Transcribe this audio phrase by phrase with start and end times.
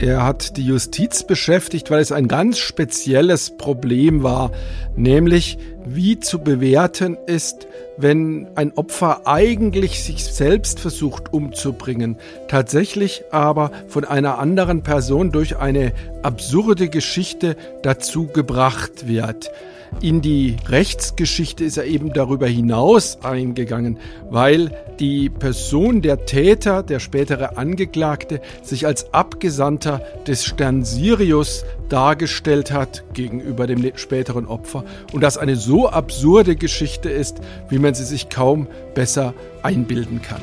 [0.00, 4.52] Er hat die Justiz beschäftigt, weil es ein ganz spezielles Problem war,
[4.94, 12.16] nämlich wie zu bewerten ist, wenn ein Opfer eigentlich sich selbst versucht umzubringen,
[12.46, 15.92] tatsächlich aber von einer anderen Person durch eine
[16.22, 19.50] absurde Geschichte dazu gebracht wird.
[20.00, 23.98] In die Rechtsgeschichte ist er eben darüber hinaus eingegangen,
[24.30, 24.70] weil
[25.00, 33.02] die Person, der Täter, der spätere Angeklagte, sich als Abgesandter des Stern Sirius dargestellt hat
[33.12, 38.28] gegenüber dem späteren Opfer und das eine so absurde Geschichte ist, wie man sie sich
[38.28, 40.42] kaum besser einbilden kann.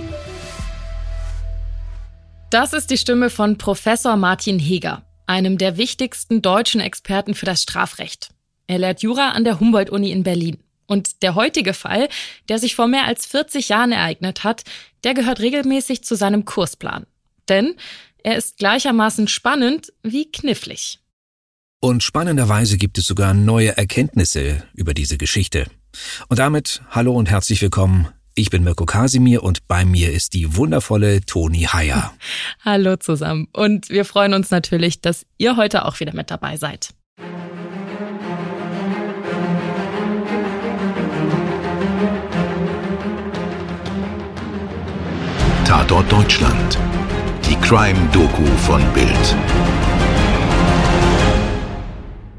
[2.49, 7.61] Das ist die Stimme von Professor Martin Heger, einem der wichtigsten deutschen Experten für das
[7.61, 8.34] Strafrecht.
[8.67, 10.57] Er lehrt Jura an der Humboldt-Uni in Berlin.
[10.87, 12.09] Und der heutige Fall,
[12.49, 14.63] der sich vor mehr als 40 Jahren ereignet hat,
[15.03, 17.05] der gehört regelmäßig zu seinem Kursplan.
[17.49, 17.75] Denn
[18.23, 20.99] er ist gleichermaßen spannend wie knifflig.
[21.79, 25.67] Und spannenderweise gibt es sogar neue Erkenntnisse über diese Geschichte.
[26.27, 28.07] Und damit hallo und herzlich willkommen.
[28.33, 32.13] Ich bin Mirko Kasimir und bei mir ist die wundervolle Toni Heyer.
[32.65, 36.89] Hallo zusammen und wir freuen uns natürlich, dass ihr heute auch wieder mit dabei seid.
[45.65, 46.77] Tatort Deutschland.
[47.49, 49.35] Die Crime-Doku von Bild.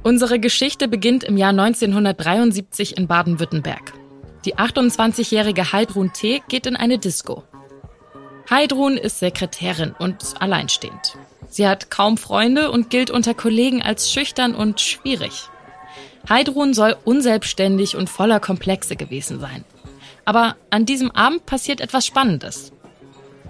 [0.04, 3.94] Unsere Geschichte beginnt im Jahr 1973 in Baden-Württemberg.
[4.44, 6.40] Die 28-jährige Heidrun T.
[6.48, 7.42] geht in eine Disco.
[8.48, 11.18] Heidrun ist Sekretärin und alleinstehend.
[11.48, 15.48] Sie hat kaum Freunde und gilt unter Kollegen als schüchtern und schwierig.
[16.28, 19.64] Heidrun soll unselbstständig und voller Komplexe gewesen sein.
[20.24, 22.72] Aber an diesem Abend passiert etwas Spannendes.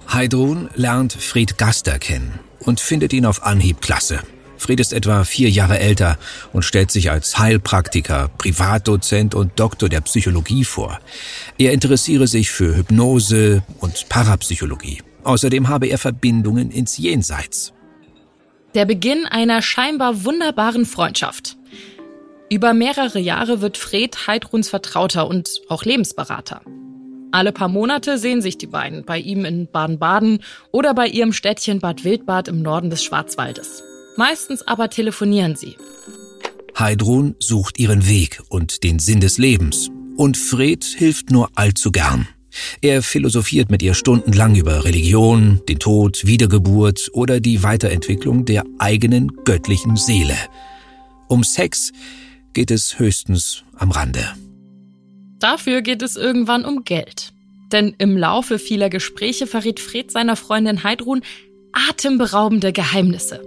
[0.08, 4.20] Heidrun lernt Fred Gaster kennen und findet ihn auf Anhieb klasse.
[4.58, 6.18] Fred ist etwa vier Jahre älter
[6.52, 10.98] und stellt sich als Heilpraktiker, Privatdozent und Doktor der Psychologie vor.
[11.58, 15.02] Er interessiere sich für Hypnose und Parapsychologie.
[15.24, 17.72] Außerdem habe er Verbindungen ins Jenseits.
[18.74, 21.56] Der Beginn einer scheinbar wunderbaren Freundschaft.
[22.48, 26.60] Über mehrere Jahre wird Fred Heidruns Vertrauter und auch Lebensberater.
[27.36, 30.42] Alle paar Monate sehen sich die beiden bei ihm in Baden-Baden
[30.72, 33.82] oder bei ihrem Städtchen Bad Wildbad im Norden des Schwarzwaldes.
[34.16, 35.76] Meistens aber telefonieren sie.
[36.78, 39.90] Heidrun sucht ihren Weg und den Sinn des Lebens.
[40.16, 42.26] Und Fred hilft nur allzu gern.
[42.80, 49.30] Er philosophiert mit ihr stundenlang über Religion, den Tod, Wiedergeburt oder die Weiterentwicklung der eigenen
[49.44, 50.38] göttlichen Seele.
[51.28, 51.92] Um Sex
[52.54, 54.26] geht es höchstens am Rande.
[55.38, 57.32] Dafür geht es irgendwann um Geld.
[57.72, 61.22] Denn im Laufe vieler Gespräche verrät Fred seiner Freundin Heidrun
[61.72, 63.42] atemberaubende Geheimnisse.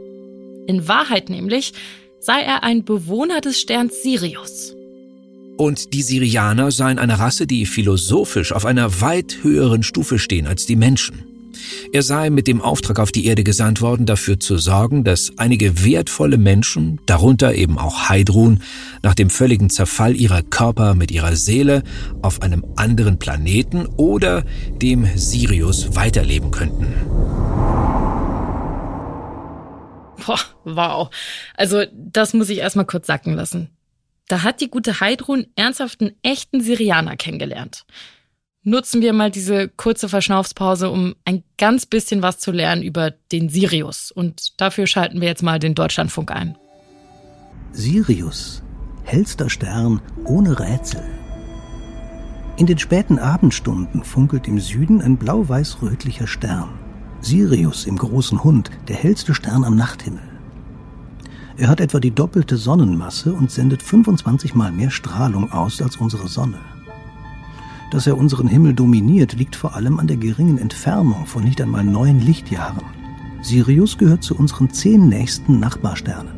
[0.67, 1.73] In Wahrheit nämlich
[2.19, 4.75] sei er ein Bewohner des Sterns Sirius.
[5.57, 10.65] Und die Sirianer seien eine Rasse, die philosophisch auf einer weit höheren Stufe stehen als
[10.65, 11.28] die Menschen.
[11.91, 15.83] Er sei mit dem Auftrag auf die Erde gesandt worden, dafür zu sorgen, dass einige
[15.83, 18.61] wertvolle Menschen, darunter eben auch Heidrun,
[19.01, 21.83] nach dem völligen Zerfall ihrer Körper mit ihrer Seele
[22.21, 24.43] auf einem anderen Planeten oder
[24.81, 26.93] dem Sirius weiterleben könnten.
[30.25, 31.09] Boah, wow.
[31.55, 33.69] Also, das muss ich erstmal kurz sacken lassen.
[34.27, 37.85] Da hat die gute Heidrun ernsthaft einen echten Sirianer kennengelernt
[38.69, 43.49] nutzen wir mal diese kurze Verschnaufspause, um ein ganz bisschen was zu lernen über den
[43.49, 44.11] Sirius.
[44.11, 46.57] Und dafür schalten wir jetzt mal den Deutschlandfunk ein.
[47.71, 48.63] Sirius,
[49.03, 51.03] hellster Stern ohne Rätsel.
[52.57, 56.69] In den späten Abendstunden funkelt im Süden ein blau-weiß-rötlicher Stern.
[57.21, 60.23] Sirius im großen Hund, der hellste Stern am Nachthimmel.
[61.57, 66.27] Er hat etwa die doppelte Sonnenmasse und sendet 25 mal mehr Strahlung aus als unsere
[66.27, 66.59] Sonne.
[67.91, 71.83] Dass er unseren Himmel dominiert, liegt vor allem an der geringen Entfernung von nicht einmal
[71.83, 72.83] neun Lichtjahren.
[73.41, 76.33] Sirius gehört zu unseren zehn nächsten Nachbarsternen.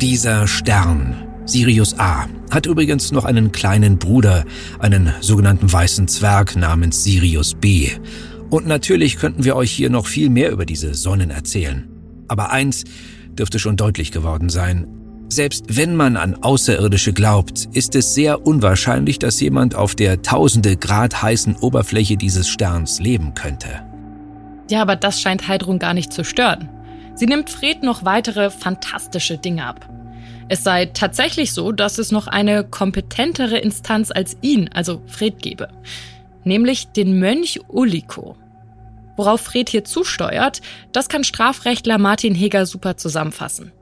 [0.00, 4.44] Dieser Stern, Sirius A, hat übrigens noch einen kleinen Bruder,
[4.78, 7.88] einen sogenannten weißen Zwerg namens Sirius B.
[8.50, 11.88] Und natürlich könnten wir euch hier noch viel mehr über diese Sonnen erzählen.
[12.28, 12.84] Aber eins
[13.30, 14.86] dürfte schon deutlich geworden sein.
[15.28, 20.76] Selbst wenn man an Außerirdische glaubt, ist es sehr unwahrscheinlich, dass jemand auf der tausende
[20.76, 23.82] Grad heißen Oberfläche dieses Sterns leben könnte.
[24.70, 26.68] Ja, aber das scheint Heidrun gar nicht zu stören.
[27.14, 29.88] Sie nimmt Fred noch weitere fantastische Dinge ab.
[30.48, 35.68] Es sei tatsächlich so, dass es noch eine kompetentere Instanz als ihn, also Fred, gebe.
[36.44, 38.36] Nämlich den Mönch Uliko.
[39.16, 40.60] Worauf Fred hier zusteuert,
[40.92, 43.72] das kann Strafrechtler Martin Heger super zusammenfassen.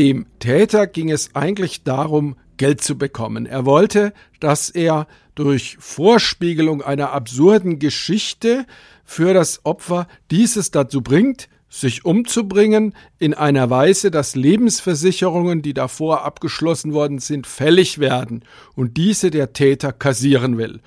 [0.00, 3.44] Dem Täter ging es eigentlich darum, Geld zu bekommen.
[3.44, 8.64] Er wollte, dass er durch Vorspiegelung einer absurden Geschichte
[9.04, 16.24] für das Opfer dieses dazu bringt, sich umzubringen in einer Weise, dass Lebensversicherungen, die davor
[16.24, 18.42] abgeschlossen worden sind, fällig werden
[18.74, 20.80] und diese der Täter kassieren will.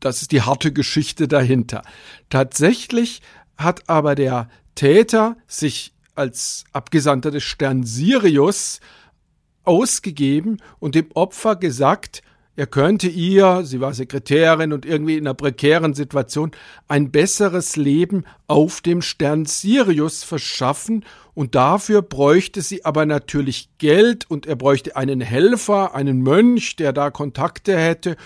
[0.00, 1.82] Das ist die harte Geschichte dahinter.
[2.30, 3.22] Tatsächlich
[3.56, 8.80] hat aber der Täter sich als Abgesandter des Stern Sirius
[9.64, 12.22] ausgegeben und dem Opfer gesagt,
[12.58, 16.52] er könnte ihr, sie war Sekretärin und irgendwie in einer prekären Situation,
[16.88, 21.04] ein besseres Leben auf dem Stern Sirius verschaffen.
[21.34, 26.94] Und dafür bräuchte sie aber natürlich Geld und er bräuchte einen Helfer, einen Mönch, der
[26.94, 28.16] da Kontakte hätte.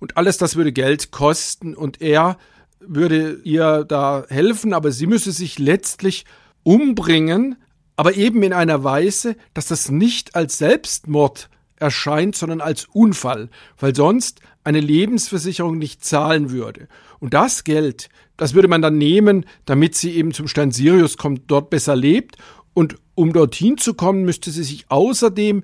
[0.00, 2.36] Und alles das würde Geld kosten und er
[2.80, 6.24] würde ihr da helfen, aber sie müsse sich letztlich
[6.68, 7.56] umbringen,
[7.96, 13.48] aber eben in einer Weise, dass das nicht als Selbstmord erscheint, sondern als Unfall,
[13.78, 16.88] weil sonst eine Lebensversicherung nicht zahlen würde.
[17.20, 21.44] Und das Geld, das würde man dann nehmen, damit sie eben zum Stern Sirius kommt,
[21.46, 22.36] dort besser lebt.
[22.74, 25.62] Und um dorthin zu kommen, müsste sie sich außerdem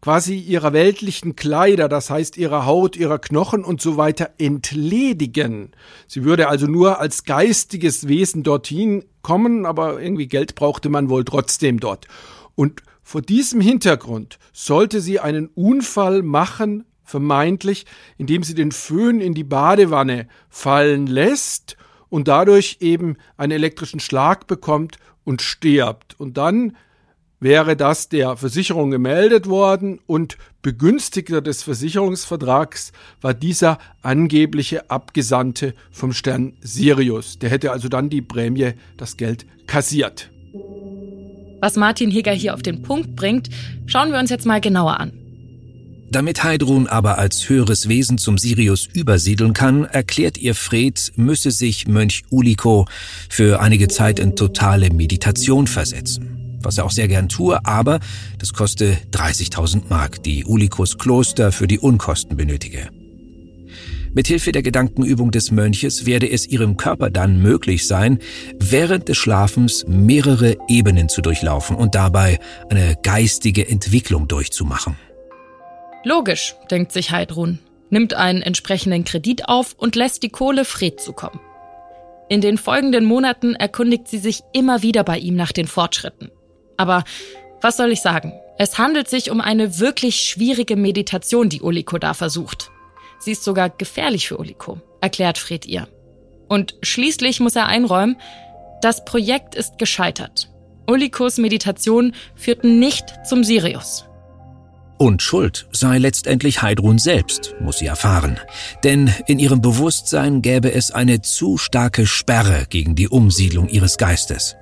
[0.00, 5.70] quasi ihrer weltlichen Kleider, das heißt ihrer Haut, ihrer Knochen und so weiter entledigen.
[6.08, 11.24] Sie würde also nur als geistiges Wesen dorthin kommen, aber irgendwie Geld brauchte man wohl
[11.24, 12.06] trotzdem dort.
[12.54, 17.86] Und vor diesem Hintergrund sollte sie einen Unfall machen, vermeintlich,
[18.16, 21.76] indem sie den Föhn in die Badewanne fallen lässt
[22.08, 26.18] und dadurch eben einen elektrischen Schlag bekommt und stirbt.
[26.18, 26.76] Und dann
[27.42, 36.12] wäre das der Versicherung gemeldet worden und Begünstigter des Versicherungsvertrags war dieser angebliche Abgesandte vom
[36.12, 37.40] Stern Sirius.
[37.40, 40.30] Der hätte also dann die Prämie, das Geld kassiert.
[41.60, 43.50] Was Martin Heger hier auf den Punkt bringt,
[43.86, 45.12] schauen wir uns jetzt mal genauer an.
[46.12, 51.88] Damit Heidrun aber als höheres Wesen zum Sirius übersiedeln kann, erklärt ihr Fred, müsse sich
[51.88, 52.86] Mönch Uliko
[53.28, 56.41] für einige Zeit in totale Meditation versetzen.
[56.62, 58.00] Was er auch sehr gern tue, aber
[58.38, 62.90] das koste 30.000 Mark, die Ulikos Kloster für die Unkosten benötige.
[64.14, 68.18] Mithilfe der Gedankenübung des Mönches werde es ihrem Körper dann möglich sein,
[68.58, 72.38] während des Schlafens mehrere Ebenen zu durchlaufen und dabei
[72.68, 74.96] eine geistige Entwicklung durchzumachen.
[76.04, 81.40] Logisch, denkt sich Heidrun, nimmt einen entsprechenden Kredit auf und lässt die Kohle Fred zukommen.
[82.28, 86.30] In den folgenden Monaten erkundigt sie sich immer wieder bei ihm nach den Fortschritten.
[86.82, 87.04] Aber
[87.60, 88.32] was soll ich sagen?
[88.58, 92.72] Es handelt sich um eine wirklich schwierige Meditation, die Oliko da versucht.
[93.20, 95.86] Sie ist sogar gefährlich für Oliko, erklärt Fred ihr.
[96.48, 98.16] Und schließlich muss er einräumen,
[98.80, 100.50] das Projekt ist gescheitert.
[100.88, 104.06] Olikos Meditation führten nicht zum Sirius.
[104.98, 108.40] Und Schuld sei letztendlich Heidrun selbst, muss sie erfahren.
[108.82, 114.56] Denn in ihrem Bewusstsein gäbe es eine zu starke Sperre gegen die Umsiedlung ihres Geistes.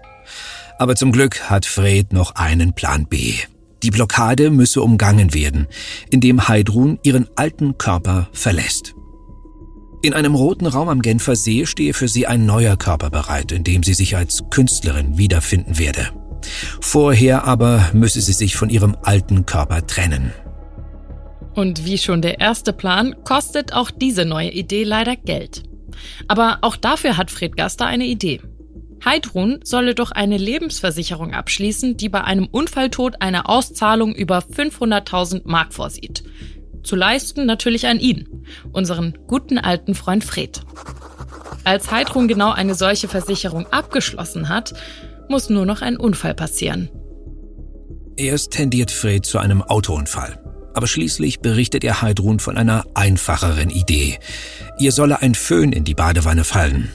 [0.81, 3.35] Aber zum Glück hat Fred noch einen Plan B.
[3.83, 5.67] Die Blockade müsse umgangen werden,
[6.09, 8.95] indem Heidrun ihren alten Körper verlässt.
[10.01, 13.63] In einem roten Raum am Genfer See stehe für sie ein neuer Körper bereit, in
[13.63, 16.13] dem sie sich als Künstlerin wiederfinden werde.
[16.81, 20.33] Vorher aber müsse sie sich von ihrem alten Körper trennen.
[21.55, 25.63] Und wie schon der erste Plan, kostet auch diese neue Idee leider Geld.
[26.27, 28.41] Aber auch dafür hat Fred Gaster eine Idee.
[29.05, 35.73] Heidrun solle doch eine Lebensversicherung abschließen, die bei einem Unfalltod eine Auszahlung über 500.000 Mark
[35.73, 36.23] vorsieht.
[36.83, 40.61] Zu leisten natürlich an ihn, unseren guten alten Freund Fred.
[41.65, 44.75] Als Heidrun genau eine solche Versicherung abgeschlossen hat,
[45.29, 46.91] muss nur noch ein Unfall passieren.
[48.17, 50.43] Erst tendiert Fred zu einem Autounfall.
[50.75, 54.19] Aber schließlich berichtet er Heidrun von einer einfacheren Idee.
[54.79, 56.91] Ihr solle ein Föhn in die Badewanne fallen.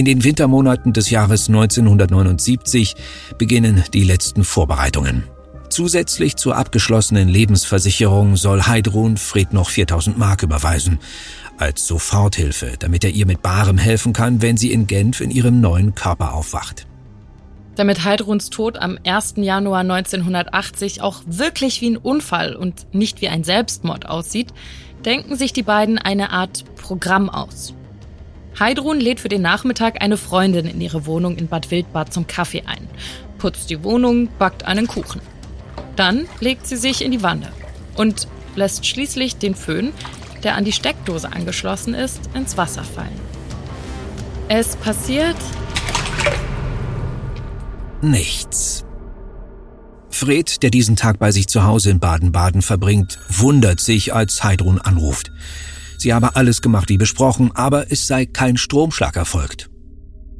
[0.00, 2.96] In den Wintermonaten des Jahres 1979
[3.36, 5.24] beginnen die letzten Vorbereitungen.
[5.68, 11.00] Zusätzlich zur abgeschlossenen Lebensversicherung soll Heidrun Fred noch 4000 Mark überweisen.
[11.58, 15.60] Als Soforthilfe, damit er ihr mit Barem helfen kann, wenn sie in Genf in ihrem
[15.60, 16.86] neuen Körper aufwacht.
[17.76, 19.34] Damit Heidruns Tod am 1.
[19.36, 24.54] Januar 1980 auch wirklich wie ein Unfall und nicht wie ein Selbstmord aussieht,
[25.04, 27.74] denken sich die beiden eine Art Programm aus.
[28.58, 32.64] Heidrun lädt für den Nachmittag eine Freundin in ihre Wohnung in Bad Wildbad zum Kaffee
[32.66, 32.88] ein,
[33.38, 35.20] putzt die Wohnung, backt einen Kuchen.
[35.96, 37.52] Dann legt sie sich in die Wanne
[37.96, 39.92] und lässt schließlich den Föhn,
[40.42, 43.20] der an die Steckdose angeschlossen ist, ins Wasser fallen.
[44.48, 45.36] Es passiert
[48.02, 48.84] nichts.
[50.10, 54.80] Fred, der diesen Tag bei sich zu Hause in Baden-Baden verbringt, wundert sich, als Heidrun
[54.80, 55.30] anruft.
[56.00, 59.68] Sie habe alles gemacht wie besprochen, aber es sei kein Stromschlag erfolgt.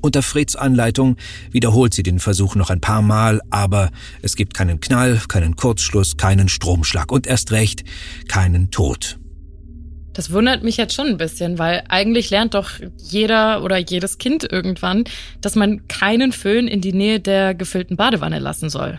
[0.00, 1.19] Unter Freds Anleitung
[1.50, 3.90] wiederholt sie den Versuch noch ein paar Mal, aber
[4.23, 7.85] es gibt keinen Knall, keinen Kurzschluss, keinen Stromschlag und erst recht
[8.26, 9.19] keinen Tod.
[10.14, 14.50] Das wundert mich jetzt schon ein bisschen, weil eigentlich lernt doch jeder oder jedes Kind
[14.50, 15.05] irgendwann,
[15.43, 18.99] dass man keinen Föhn in die Nähe der gefüllten Badewanne lassen soll.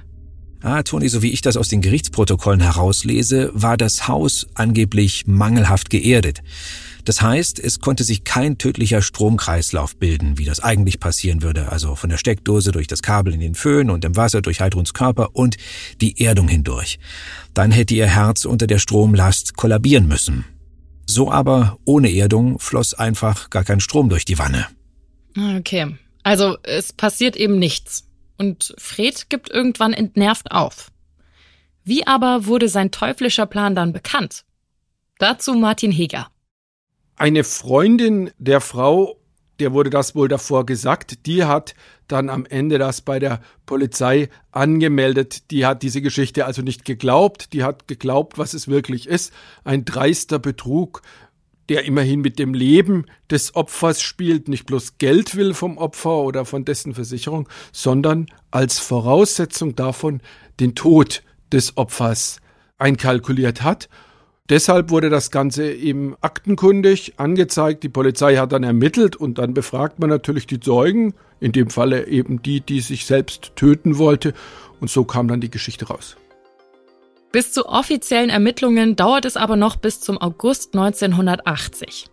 [0.63, 5.89] Ah, Toni, so wie ich das aus den Gerichtsprotokollen herauslese, war das Haus angeblich mangelhaft
[5.89, 6.44] geerdet.
[7.03, 11.96] Das heißt, es konnte sich kein tödlicher Stromkreislauf bilden, wie das eigentlich passieren würde, also
[11.96, 15.30] von der Steckdose durch das Kabel in den Föhn und im Wasser durch Heidruns Körper
[15.34, 15.58] und
[16.00, 17.00] die Erdung hindurch.
[17.56, 20.46] Dann hätte ihr Herz unter der Stromlast kollabieren müssen.
[21.08, 24.68] So aber ohne Erdung floss einfach gar kein Strom durch die Wanne.
[25.58, 28.03] Okay, also es passiert eben nichts
[28.41, 30.91] und Fred gibt irgendwann entnervt auf.
[31.83, 34.45] Wie aber wurde sein teuflischer Plan dann bekannt?
[35.19, 36.27] Dazu Martin Heger.
[37.17, 39.17] Eine Freundin der Frau,
[39.60, 41.75] der wurde das wohl davor gesagt, die hat
[42.07, 45.51] dann am Ende das bei der Polizei angemeldet.
[45.51, 49.31] Die hat diese Geschichte also nicht geglaubt, die hat geglaubt, was es wirklich ist.
[49.63, 51.03] Ein dreister Betrug,
[51.72, 56.44] der immerhin mit dem Leben des Opfers spielt, nicht bloß Geld will vom Opfer oder
[56.44, 60.20] von dessen Versicherung, sondern als Voraussetzung davon
[60.60, 62.42] den Tod des Opfers
[62.78, 63.88] einkalkuliert hat.
[64.50, 67.84] Deshalb wurde das Ganze eben aktenkundig angezeigt.
[67.84, 72.08] Die Polizei hat dann ermittelt und dann befragt man natürlich die Zeugen, in dem Falle
[72.08, 74.34] eben die, die sich selbst töten wollte.
[74.82, 76.18] Und so kam dann die Geschichte raus.
[77.32, 82.08] Bis zu offiziellen Ermittlungen dauert es aber noch bis zum August 1980.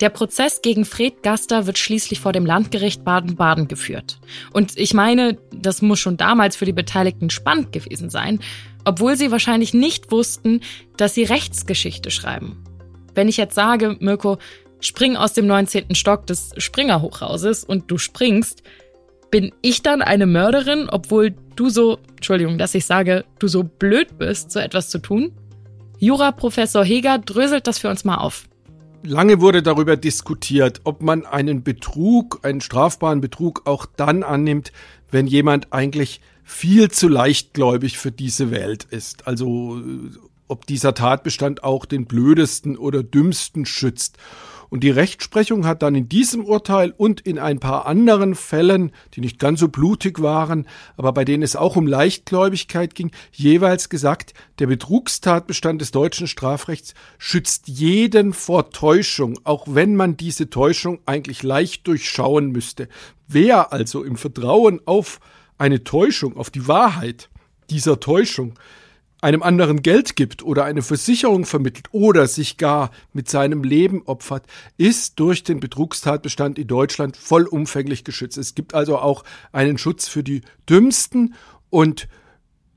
[0.00, 4.18] Der Prozess gegen Fred Gaster wird schließlich vor dem Landgericht Baden-Baden geführt.
[4.52, 8.40] Und ich meine, das muss schon damals für die Beteiligten spannend gewesen sein,
[8.84, 10.60] obwohl sie wahrscheinlich nicht wussten,
[10.96, 12.62] dass sie Rechtsgeschichte schreiben.
[13.14, 14.36] Wenn ich jetzt sage, Mirko,
[14.80, 15.94] spring aus dem 19.
[15.94, 18.62] Stock des Springerhochhauses und du springst,
[19.30, 24.18] bin ich dann eine Mörderin, obwohl du so, Entschuldigung, dass ich sage, du so blöd
[24.18, 25.32] bist, so etwas zu tun?
[25.98, 28.44] Jura-Professor Heger dröselt das für uns mal auf.
[29.02, 34.72] Lange wurde darüber diskutiert, ob man einen Betrug, einen strafbaren Betrug auch dann annimmt,
[35.10, 39.26] wenn jemand eigentlich viel zu leichtgläubig für diese Welt ist.
[39.26, 39.80] Also
[40.48, 44.16] ob dieser Tatbestand auch den blödesten oder dümmsten schützt.
[44.68, 49.20] Und die Rechtsprechung hat dann in diesem Urteil und in ein paar anderen Fällen, die
[49.20, 54.34] nicht ganz so blutig waren, aber bei denen es auch um Leichtgläubigkeit ging, jeweils gesagt,
[54.58, 61.42] der Betrugstatbestand des deutschen Strafrechts schützt jeden vor Täuschung, auch wenn man diese Täuschung eigentlich
[61.42, 62.88] leicht durchschauen müsste.
[63.28, 65.20] Wer also im Vertrauen auf
[65.58, 67.28] eine Täuschung, auf die Wahrheit
[67.70, 68.54] dieser Täuschung
[69.20, 74.44] einem anderen Geld gibt oder eine Versicherung vermittelt oder sich gar mit seinem Leben opfert,
[74.76, 78.36] ist durch den Betrugstatbestand in Deutschland vollumfänglich geschützt.
[78.36, 81.34] Es gibt also auch einen Schutz für die Dümmsten
[81.70, 82.08] und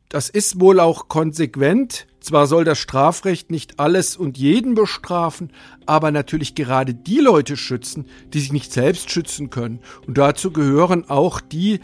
[0.10, 2.08] das ist wohl auch konsequent.
[2.19, 5.51] Zwar soll das Strafrecht nicht alles und jeden bestrafen,
[5.86, 9.79] aber natürlich gerade die Leute schützen, die sich nicht selbst schützen können.
[10.08, 11.79] Und dazu gehören auch die,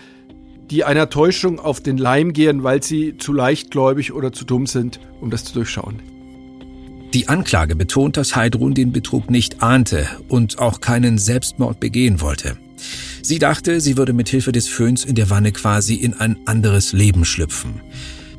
[0.72, 5.00] die einer Täuschung auf den Leim gehen, weil sie zu leichtgläubig oder zu dumm sind,
[5.22, 6.00] um das zu durchschauen.
[7.14, 12.58] Die Anklage betont, dass Heidrun den Betrug nicht ahnte und auch keinen Selbstmord begehen wollte.
[13.22, 16.94] Sie dachte, sie würde mit Hilfe des Föhns in der Wanne quasi in ein anderes
[16.94, 17.82] Leben schlüpfen.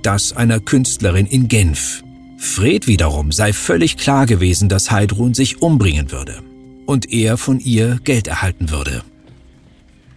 [0.03, 2.05] Das einer Künstlerin in Genf.
[2.39, 6.43] Fred wiederum sei völlig klar gewesen, dass Heidrun sich umbringen würde
[6.85, 9.03] und er von ihr Geld erhalten würde.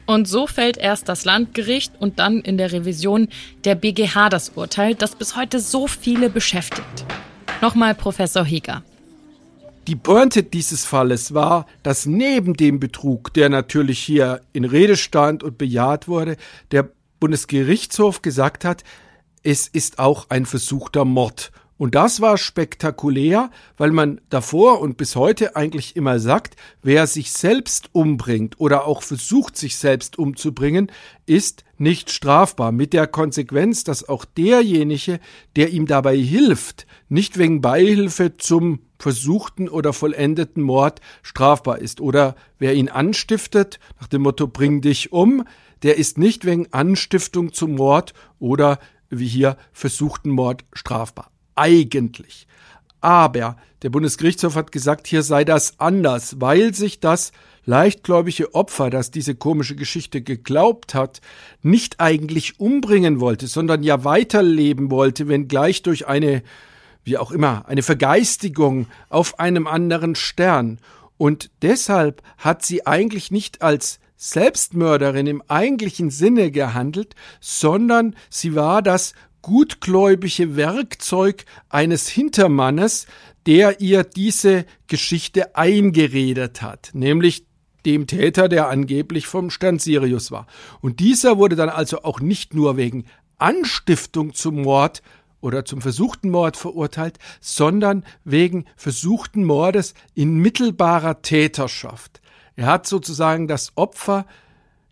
[0.10, 3.28] Und so fällt erst das Landgericht und dann in der Revision
[3.64, 7.06] der BGH das Urteil, das bis heute so viele beschäftigt.
[7.62, 8.82] Nochmal Professor Heger.
[9.86, 15.44] Die Pointe dieses Falles war, dass neben dem Betrug, der natürlich hier in Rede stand
[15.44, 16.38] und bejaht wurde,
[16.72, 16.90] der
[17.20, 18.84] Bundesgerichtshof gesagt hat,
[19.44, 25.16] es ist auch ein versuchter Mord und das war spektakulär, weil man davor und bis
[25.16, 30.92] heute eigentlich immer sagt, wer sich selbst umbringt oder auch versucht, sich selbst umzubringen,
[31.26, 32.74] ist nicht strafbar.
[32.74, 35.22] Mit der Konsequenz, dass auch derjenige,
[35.56, 42.02] der ihm dabei hilft, nicht wegen Beihilfe zum versuchten oder vollendeten Mord strafbar ist.
[42.02, 45.46] Oder wer ihn anstiftet, nach dem Motto bring dich um,
[45.84, 52.48] der ist nicht wegen Anstiftung zum Mord oder wie hier versuchten Mord strafbar eigentlich.
[53.02, 57.32] Aber der Bundesgerichtshof hat gesagt, hier sei das anders, weil sich das
[57.66, 61.22] leichtgläubige Opfer, das diese komische Geschichte geglaubt hat,
[61.62, 66.42] nicht eigentlich umbringen wollte, sondern ja weiterleben wollte, wenngleich durch eine,
[67.04, 70.80] wie auch immer, eine Vergeistigung auf einem anderen Stern.
[71.18, 78.82] Und deshalb hat sie eigentlich nicht als Selbstmörderin im eigentlichen Sinne gehandelt, sondern sie war
[78.82, 83.08] das gutgläubige Werkzeug eines Hintermannes,
[83.46, 87.46] der ihr diese Geschichte eingeredet hat, nämlich
[87.86, 90.48] dem Täter, der angeblich vom Stern Sirius war.
[90.82, 93.06] Und dieser wurde dann also auch nicht nur wegen
[93.38, 95.02] Anstiftung zum Mord
[95.42, 102.22] oder zum versuchten Mord verurteilt, sondern wegen versuchten Mordes in mittelbarer Täterschaft.
[102.56, 104.26] Er hat sozusagen das Opfer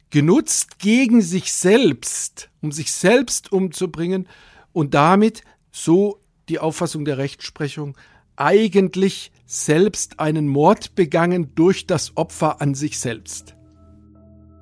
[0.09, 4.27] genutzt gegen sich selbst, um sich selbst umzubringen
[4.73, 7.97] und damit, so die Auffassung der Rechtsprechung,
[8.35, 13.55] eigentlich selbst einen Mord begangen durch das Opfer an sich selbst.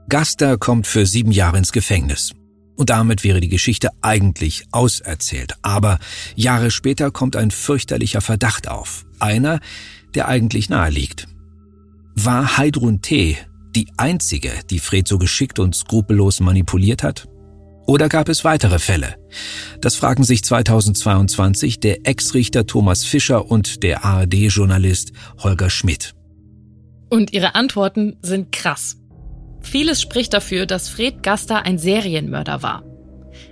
[0.07, 2.33] Gaster kommt für sieben Jahre ins Gefängnis.
[2.75, 5.53] Und damit wäre die Geschichte eigentlich auserzählt.
[5.61, 5.97] Aber
[6.35, 9.05] Jahre später kommt ein fürchterlicher Verdacht auf.
[9.19, 9.61] Einer,
[10.13, 11.27] der eigentlich nahe liegt.
[12.15, 13.37] War Heidrun T.
[13.75, 17.27] die einzige, die Fred so geschickt und skrupellos manipuliert hat?
[17.87, 19.15] Oder gab es weitere Fälle?
[19.79, 26.13] Das fragen sich 2022 der Ex-Richter Thomas Fischer und der ARD-Journalist Holger Schmidt.
[27.09, 28.97] Und ihre Antworten sind krass.
[29.61, 32.83] Vieles spricht dafür, dass Fred Gaster ein Serienmörder war.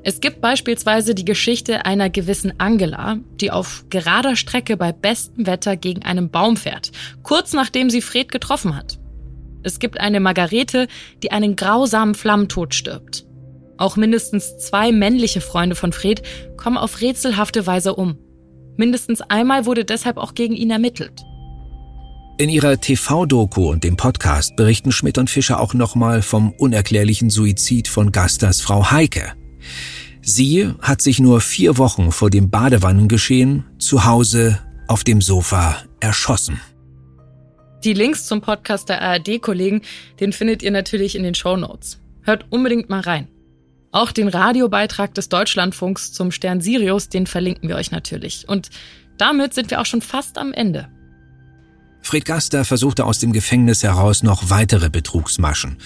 [0.03, 5.77] Es gibt beispielsweise die Geschichte einer gewissen Angela, die auf gerader Strecke bei bestem Wetter
[5.77, 9.00] gegen einen Baum fährt, kurz nachdem sie Fred getroffen hat.
[9.63, 10.88] Es gibt eine Margarete,
[11.24, 13.25] die einen grausamen Flammentod stirbt.
[13.77, 16.22] Auch mindestens zwei männliche Freunde von Fred
[16.58, 18.17] kommen auf rätselhafte Weise um.
[18.77, 21.24] Mindestens einmal wurde deshalb auch gegen ihn ermittelt.
[22.38, 27.88] In ihrer TV-Doku und dem Podcast berichten Schmidt und Fischer auch nochmal vom unerklärlichen Suizid
[27.88, 29.34] von Gasters Frau Heike.
[30.22, 36.59] Sie hat sich nur vier Wochen vor dem Badewannengeschehen zu Hause auf dem Sofa erschossen.
[37.83, 39.81] Die Links zum Podcast der ARD-Kollegen,
[40.22, 42.00] den findet ihr natürlich in den Show Notes.
[42.22, 43.27] Hört unbedingt mal rein.
[43.91, 48.48] Auch den Radiobeitrag des Deutschlandfunks zum Stern Sirius, den verlinken wir euch natürlich.
[48.48, 48.69] Und
[49.17, 50.87] damit sind wir auch schon fast am Ende.
[52.01, 55.77] Fred Gaster versuchte aus dem Gefängnis heraus noch weitere Betrugsmaschen,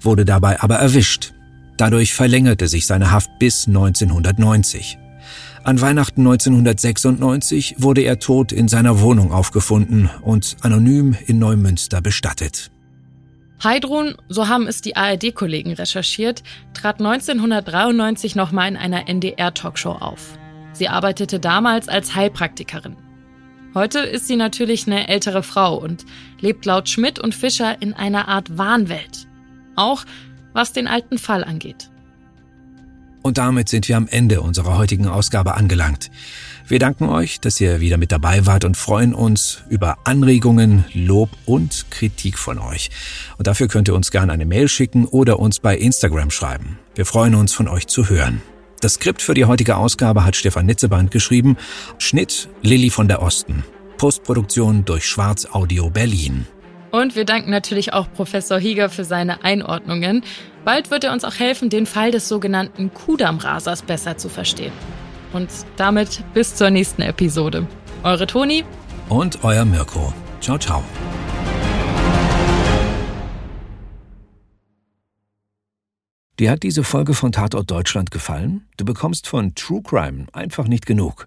[0.00, 1.32] wurde dabei aber erwischt.
[1.76, 4.98] Dadurch verlängerte sich seine Haft bis 1990.
[5.64, 12.72] An Weihnachten 1996 wurde er tot in seiner Wohnung aufgefunden und anonym in Neumünster bestattet.
[13.62, 16.42] Heidrun, so haben es die ARD-Kollegen recherchiert,
[16.74, 20.36] trat 1993 nochmal in einer NDR-Talkshow auf.
[20.72, 22.96] Sie arbeitete damals als Heilpraktikerin.
[23.72, 26.04] Heute ist sie natürlich eine ältere Frau und
[26.40, 29.28] lebt laut Schmidt und Fischer in einer Art Wahnwelt.
[29.76, 30.04] Auch
[30.52, 31.91] was den alten Fall angeht.
[33.22, 36.10] Und damit sind wir am Ende unserer heutigen Ausgabe angelangt.
[36.66, 41.30] Wir danken euch, dass ihr wieder mit dabei wart und freuen uns über Anregungen, Lob
[41.46, 42.90] und Kritik von euch.
[43.38, 46.78] Und dafür könnt ihr uns gerne eine Mail schicken oder uns bei Instagram schreiben.
[46.94, 48.42] Wir freuen uns, von euch zu hören.
[48.80, 51.56] Das Skript für die heutige Ausgabe hat Stefan Nitzeband geschrieben.
[51.98, 53.64] Schnitt Lilly von der Osten.
[53.98, 56.46] Postproduktion durch Schwarz Audio Berlin.
[56.92, 60.22] Und wir danken natürlich auch Professor Hieger für seine Einordnungen.
[60.62, 64.72] Bald wird er uns auch helfen, den Fall des sogenannten Kudamrasers besser zu verstehen.
[65.32, 67.66] Und damit bis zur nächsten Episode.
[68.02, 68.64] Eure Toni
[69.08, 70.12] und euer Mirko.
[70.42, 70.84] Ciao, ciao.
[76.38, 78.66] Dir hat diese Folge von Tatort Deutschland gefallen?
[78.76, 81.26] Du bekommst von True Crime einfach nicht genug.